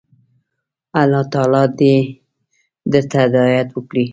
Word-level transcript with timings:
الله 0.99 1.23
تعالی 1.33 1.63
دي 1.77 1.95
درته 2.91 3.15
هدايت 3.25 3.69
وکړي. 3.73 4.05